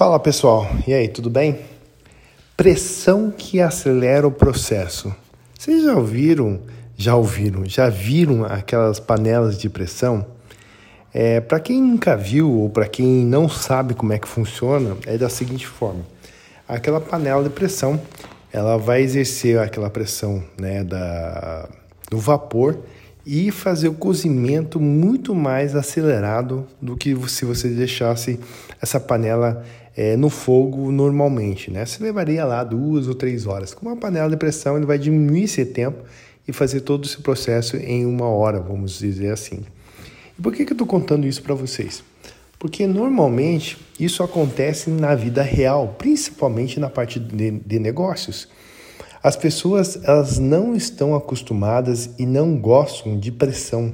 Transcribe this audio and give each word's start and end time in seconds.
Fala 0.00 0.18
pessoal, 0.18 0.66
e 0.86 0.94
aí, 0.94 1.08
tudo 1.08 1.28
bem? 1.28 1.58
Pressão 2.56 3.30
que 3.30 3.60
acelera 3.60 4.26
o 4.26 4.32
processo. 4.32 5.14
Vocês 5.52 5.82
já 5.82 5.94
ouviram, 5.94 6.58
já 6.96 7.14
ouviram, 7.14 7.66
já 7.66 7.90
viram 7.90 8.46
aquelas 8.46 8.98
panelas 8.98 9.58
de 9.58 9.68
pressão? 9.68 10.24
É, 11.12 11.38
para 11.38 11.60
quem 11.60 11.82
nunca 11.82 12.16
viu 12.16 12.50
ou 12.50 12.70
para 12.70 12.88
quem 12.88 13.26
não 13.26 13.46
sabe 13.46 13.92
como 13.92 14.14
é 14.14 14.18
que 14.18 14.26
funciona, 14.26 14.96
é 15.04 15.18
da 15.18 15.28
seguinte 15.28 15.66
forma: 15.66 16.00
aquela 16.66 16.98
panela 16.98 17.42
de 17.42 17.50
pressão, 17.50 18.00
ela 18.50 18.78
vai 18.78 19.02
exercer 19.02 19.58
aquela 19.58 19.90
pressão 19.90 20.42
né, 20.58 20.82
da, 20.82 21.68
do 22.10 22.16
vapor 22.16 22.78
e 23.24 23.50
fazer 23.50 23.88
o 23.88 23.94
cozimento 23.94 24.80
muito 24.80 25.34
mais 25.34 25.74
acelerado 25.74 26.66
do 26.80 26.96
que 26.96 27.16
se 27.28 27.44
você 27.44 27.68
deixasse 27.68 28.40
essa 28.80 28.98
panela 28.98 29.64
é, 29.96 30.16
no 30.16 30.30
fogo 30.30 30.90
normalmente. 30.90 31.70
Né? 31.70 31.84
Você 31.84 32.02
levaria 32.02 32.44
lá 32.44 32.64
duas 32.64 33.08
ou 33.08 33.14
três 33.14 33.46
horas. 33.46 33.74
Com 33.74 33.86
uma 33.86 33.96
panela 33.96 34.30
de 34.30 34.36
pressão, 34.36 34.76
ele 34.76 34.86
vai 34.86 34.98
diminuir 34.98 35.44
esse 35.44 35.64
tempo 35.64 36.02
e 36.46 36.52
fazer 36.52 36.80
todo 36.80 37.04
esse 37.04 37.18
processo 37.18 37.76
em 37.76 38.06
uma 38.06 38.26
hora, 38.26 38.60
vamos 38.60 38.98
dizer 38.98 39.32
assim. 39.32 39.60
E 40.38 40.42
por 40.42 40.52
que, 40.52 40.64
que 40.64 40.72
eu 40.72 40.74
estou 40.74 40.86
contando 40.86 41.26
isso 41.26 41.42
para 41.42 41.54
vocês? 41.54 42.02
Porque 42.58 42.86
normalmente 42.86 43.78
isso 43.98 44.22
acontece 44.22 44.90
na 44.90 45.14
vida 45.14 45.42
real, 45.42 45.94
principalmente 45.98 46.78
na 46.78 46.90
parte 46.90 47.18
de, 47.18 47.52
de 47.52 47.78
negócios. 47.78 48.48
As 49.22 49.36
pessoas 49.36 50.00
elas 50.02 50.38
não 50.38 50.74
estão 50.74 51.14
acostumadas 51.14 52.08
e 52.18 52.24
não 52.24 52.58
gostam 52.58 53.18
de 53.18 53.30
pressão. 53.30 53.92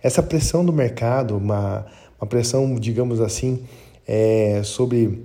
Essa 0.00 0.22
pressão 0.22 0.64
do 0.64 0.72
mercado, 0.72 1.36
uma, 1.36 1.86
uma 2.20 2.26
pressão, 2.28 2.76
digamos 2.76 3.20
assim, 3.20 3.64
é, 4.06 4.60
sobre 4.62 5.24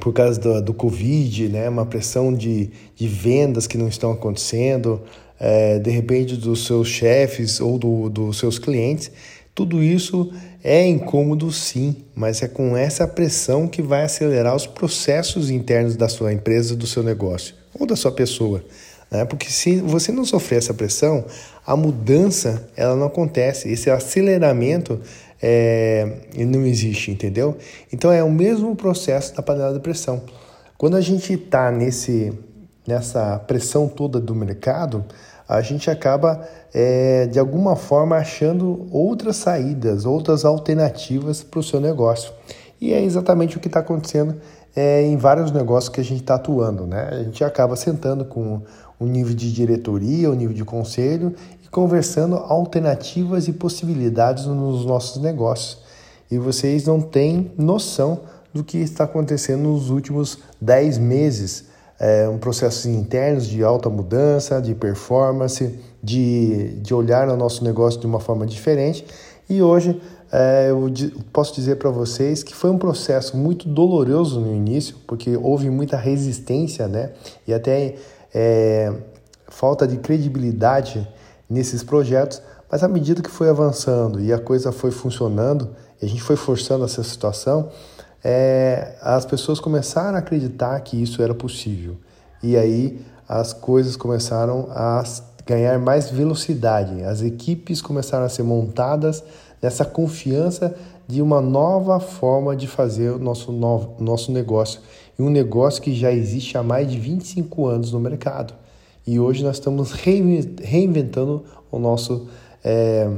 por 0.00 0.12
causa 0.12 0.40
do, 0.40 0.62
do 0.62 0.74
Covid, 0.74 1.48
né, 1.48 1.68
uma 1.68 1.86
pressão 1.86 2.32
de, 2.32 2.70
de 2.94 3.08
vendas 3.08 3.66
que 3.66 3.78
não 3.78 3.88
estão 3.88 4.12
acontecendo, 4.12 5.02
é, 5.38 5.78
de 5.78 5.90
repente 5.90 6.36
dos 6.36 6.64
seus 6.64 6.88
chefes 6.88 7.60
ou 7.60 7.78
do, 7.78 8.08
dos 8.08 8.38
seus 8.38 8.58
clientes, 8.58 9.10
tudo 9.54 9.82
isso 9.82 10.32
é 10.62 10.86
incômodo 10.86 11.50
sim, 11.52 11.96
mas 12.14 12.42
é 12.42 12.48
com 12.48 12.76
essa 12.76 13.06
pressão 13.06 13.68
que 13.68 13.82
vai 13.82 14.04
acelerar 14.04 14.54
os 14.54 14.66
processos 14.66 15.50
internos 15.50 15.96
da 15.96 16.08
sua 16.08 16.32
empresa, 16.32 16.74
do 16.74 16.86
seu 16.86 17.02
negócio 17.02 17.63
ou 17.78 17.86
da 17.86 17.96
sua 17.96 18.12
pessoa. 18.12 18.62
Né? 19.10 19.24
Porque 19.24 19.50
se 19.50 19.80
você 19.80 20.10
não 20.10 20.24
sofrer 20.24 20.58
essa 20.58 20.74
pressão, 20.74 21.24
a 21.66 21.76
mudança 21.76 22.68
ela 22.76 22.96
não 22.96 23.06
acontece. 23.06 23.70
Esse 23.70 23.90
aceleramento 23.90 25.00
é, 25.40 26.20
não 26.36 26.64
existe, 26.64 27.10
entendeu? 27.10 27.56
Então 27.92 28.10
é 28.10 28.22
o 28.22 28.30
mesmo 28.30 28.74
processo 28.74 29.34
da 29.34 29.42
panela 29.42 29.72
de 29.72 29.80
pressão. 29.80 30.22
Quando 30.76 30.96
a 30.96 31.00
gente 31.00 31.32
está 31.34 31.70
nessa 31.70 33.38
pressão 33.46 33.88
toda 33.88 34.18
do 34.18 34.34
mercado, 34.34 35.04
a 35.48 35.60
gente 35.60 35.90
acaba 35.90 36.46
é, 36.72 37.26
de 37.26 37.38
alguma 37.38 37.76
forma 37.76 38.16
achando 38.16 38.86
outras 38.90 39.36
saídas, 39.36 40.04
outras 40.06 40.44
alternativas 40.44 41.42
para 41.42 41.60
o 41.60 41.62
seu 41.62 41.80
negócio. 41.80 42.32
E 42.84 42.92
é 42.92 43.02
exatamente 43.02 43.56
o 43.56 43.60
que 43.60 43.66
está 43.66 43.80
acontecendo 43.80 44.36
é, 44.76 45.02
em 45.06 45.16
vários 45.16 45.50
negócios 45.50 45.88
que 45.88 46.02
a 46.02 46.04
gente 46.04 46.20
está 46.20 46.34
atuando. 46.34 46.86
Né? 46.86 47.08
A 47.12 47.22
gente 47.22 47.42
acaba 47.42 47.76
sentando 47.76 48.26
com 48.26 48.60
o 49.00 49.06
nível 49.06 49.34
de 49.34 49.50
diretoria, 49.50 50.30
o 50.30 50.34
nível 50.34 50.54
de 50.54 50.66
conselho 50.66 51.34
e 51.64 51.68
conversando 51.68 52.36
alternativas 52.36 53.48
e 53.48 53.54
possibilidades 53.54 54.44
nos 54.44 54.84
nossos 54.84 55.22
negócios. 55.22 55.78
E 56.30 56.36
vocês 56.36 56.84
não 56.84 57.00
têm 57.00 57.52
noção 57.56 58.20
do 58.52 58.62
que 58.62 58.76
está 58.76 59.04
acontecendo 59.04 59.62
nos 59.62 59.88
últimos 59.88 60.40
10 60.60 60.98
meses. 60.98 61.64
É, 61.98 62.28
um 62.28 62.36
processos 62.36 62.84
internos 62.84 63.46
de 63.46 63.64
alta 63.64 63.88
mudança, 63.88 64.60
de 64.60 64.74
performance, 64.74 65.78
de, 66.02 66.74
de 66.80 66.92
olhar 66.92 67.30
o 67.30 67.36
nosso 67.36 67.64
negócio 67.64 67.98
de 67.98 68.06
uma 68.06 68.20
forma 68.20 68.44
diferente. 68.44 69.06
E 69.48 69.62
hoje 69.62 70.00
é, 70.32 70.70
eu 70.70 70.90
posso 71.32 71.54
dizer 71.54 71.76
para 71.76 71.90
vocês 71.90 72.42
que 72.42 72.54
foi 72.54 72.70
um 72.70 72.78
processo 72.78 73.36
muito 73.36 73.68
doloroso 73.68 74.40
no 74.40 74.54
início, 74.54 74.96
porque 75.06 75.36
houve 75.36 75.70
muita 75.70 75.96
resistência, 75.96 76.88
né? 76.88 77.12
E 77.46 77.54
até 77.54 77.96
é, 78.34 78.92
falta 79.48 79.86
de 79.86 79.98
credibilidade 79.98 81.06
nesses 81.48 81.82
projetos, 81.82 82.42
mas 82.70 82.82
à 82.82 82.88
medida 82.88 83.22
que 83.22 83.30
foi 83.30 83.48
avançando 83.48 84.20
e 84.20 84.32
a 84.32 84.38
coisa 84.38 84.72
foi 84.72 84.90
funcionando, 84.90 85.70
e 86.02 86.06
a 86.06 86.08
gente 86.08 86.22
foi 86.22 86.36
forçando 86.36 86.84
essa 86.84 87.02
situação, 87.02 87.70
é, 88.22 88.96
as 89.00 89.24
pessoas 89.24 89.60
começaram 89.60 90.16
a 90.16 90.18
acreditar 90.18 90.80
que 90.80 91.00
isso 91.00 91.22
era 91.22 91.34
possível. 91.34 91.96
E 92.42 92.56
aí 92.56 93.00
as 93.28 93.52
coisas 93.52 93.96
começaram 93.96 94.68
a 94.70 95.04
ganhar 95.46 95.78
mais 95.78 96.10
velocidade, 96.10 97.02
as 97.02 97.22
equipes 97.22 97.82
começaram 97.82 98.24
a 98.24 98.28
ser 98.28 98.42
montadas 98.42 99.22
nessa 99.60 99.84
confiança 99.84 100.74
de 101.06 101.20
uma 101.20 101.40
nova 101.40 102.00
forma 102.00 102.56
de 102.56 102.66
fazer 102.66 103.10
o 103.10 103.18
nosso, 103.18 103.52
novo, 103.52 103.94
nosso 104.02 104.32
negócio. 104.32 104.80
E 105.18 105.22
um 105.22 105.30
negócio 105.30 105.82
que 105.82 105.94
já 105.94 106.10
existe 106.10 106.56
há 106.56 106.62
mais 106.62 106.90
de 106.90 106.98
25 106.98 107.66
anos 107.66 107.92
no 107.92 108.00
mercado. 108.00 108.54
E 109.06 109.20
hoje 109.20 109.44
nós 109.44 109.56
estamos 109.56 109.92
reinventando 109.92 111.44
o 111.70 111.78
nosso, 111.78 112.26
é, 112.64 113.08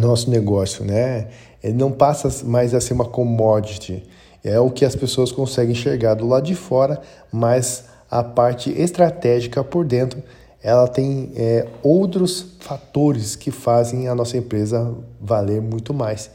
nosso 0.00 0.28
negócio. 0.28 0.84
Né? 0.84 1.28
Ele 1.62 1.74
não 1.74 1.92
passa 1.92 2.44
mais 2.44 2.74
a 2.74 2.80
ser 2.80 2.94
uma 2.94 3.04
commodity. 3.04 4.02
É 4.42 4.58
o 4.58 4.70
que 4.70 4.84
as 4.84 4.96
pessoas 4.96 5.30
conseguem 5.30 5.72
enxergar 5.72 6.14
do 6.14 6.26
lado 6.26 6.46
de 6.46 6.54
fora, 6.54 7.00
mas 7.30 7.84
a 8.10 8.24
parte 8.24 8.70
estratégica 8.70 9.62
por 9.62 9.84
dentro 9.84 10.20
ela 10.62 10.86
tem 10.86 11.32
é, 11.36 11.66
outros 11.82 12.54
fatores 12.60 13.34
que 13.34 13.50
fazem 13.50 14.08
a 14.08 14.14
nossa 14.14 14.36
empresa 14.36 14.94
valer 15.20 15.60
muito 15.60 15.94
mais. 15.94 16.30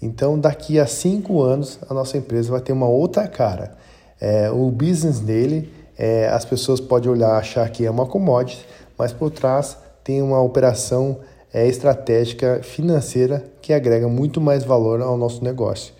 Então, 0.00 0.38
daqui 0.38 0.78
a 0.78 0.86
cinco 0.86 1.42
anos, 1.42 1.78
a 1.88 1.94
nossa 1.94 2.16
empresa 2.16 2.50
vai 2.50 2.60
ter 2.60 2.72
uma 2.72 2.88
outra 2.88 3.26
cara. 3.26 3.76
É, 4.20 4.50
o 4.50 4.70
business 4.70 5.20
dele, 5.20 5.72
é, 5.96 6.28
as 6.28 6.44
pessoas 6.44 6.80
podem 6.80 7.10
olhar 7.10 7.36
achar 7.36 7.68
que 7.70 7.84
é 7.84 7.90
uma 7.90 8.06
commodity, 8.06 8.64
mas 8.96 9.12
por 9.12 9.30
trás 9.30 9.76
tem 10.04 10.22
uma 10.22 10.40
operação 10.40 11.18
é, 11.52 11.66
estratégica 11.66 12.60
financeira 12.62 13.44
que 13.60 13.72
agrega 13.72 14.08
muito 14.08 14.40
mais 14.40 14.64
valor 14.64 15.00
ao 15.00 15.16
nosso 15.16 15.42
negócio. 15.42 15.92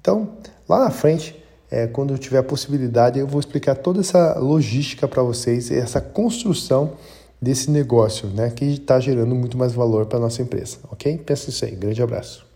Então, 0.00 0.30
lá 0.68 0.80
na 0.80 0.90
frente, 0.90 1.41
é, 1.72 1.86
quando 1.86 2.12
eu 2.12 2.18
tiver 2.18 2.36
a 2.36 2.42
possibilidade, 2.42 3.18
eu 3.18 3.26
vou 3.26 3.40
explicar 3.40 3.74
toda 3.74 4.00
essa 4.00 4.38
logística 4.38 5.08
para 5.08 5.22
vocês, 5.22 5.70
essa 5.70 6.02
construção 6.02 6.92
desse 7.40 7.70
negócio, 7.70 8.28
né, 8.28 8.50
que 8.50 8.66
está 8.66 9.00
gerando 9.00 9.34
muito 9.34 9.56
mais 9.56 9.72
valor 9.72 10.04
para 10.04 10.18
nossa 10.18 10.42
empresa, 10.42 10.76
ok? 10.90 11.16
Pensa 11.24 11.48
isso 11.48 11.64
aí. 11.64 11.74
Grande 11.74 12.02
abraço. 12.02 12.51